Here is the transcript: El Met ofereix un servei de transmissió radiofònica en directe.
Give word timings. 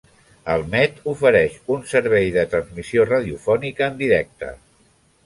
El 0.51 0.61
Met 0.69 0.95
ofereix 1.11 1.59
un 1.75 1.83
servei 1.91 2.31
de 2.37 2.45
transmissió 2.55 3.05
radiofònica 3.11 3.91
en 3.93 4.01
directe. 4.01 4.51